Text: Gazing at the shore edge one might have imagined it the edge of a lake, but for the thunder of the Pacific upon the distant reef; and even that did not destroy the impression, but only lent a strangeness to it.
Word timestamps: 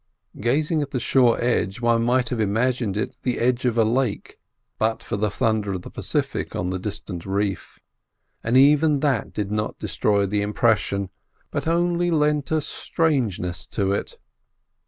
Gazing 0.39 0.81
at 0.81 0.89
the 0.89 0.99
shore 0.99 1.39
edge 1.39 1.79
one 1.79 2.01
might 2.03 2.29
have 2.29 2.39
imagined 2.39 2.97
it 2.97 3.15
the 3.21 3.37
edge 3.37 3.65
of 3.65 3.77
a 3.77 3.83
lake, 3.85 4.39
but 4.79 5.03
for 5.03 5.15
the 5.15 5.29
thunder 5.29 5.73
of 5.73 5.83
the 5.83 5.91
Pacific 5.91 6.55
upon 6.55 6.71
the 6.71 6.79
distant 6.79 7.23
reef; 7.23 7.79
and 8.43 8.57
even 8.57 9.01
that 9.01 9.31
did 9.31 9.51
not 9.51 9.77
destroy 9.77 10.25
the 10.25 10.41
impression, 10.41 11.11
but 11.51 11.67
only 11.67 12.09
lent 12.09 12.49
a 12.49 12.61
strangeness 12.61 13.67
to 13.67 13.91
it. 13.91 14.17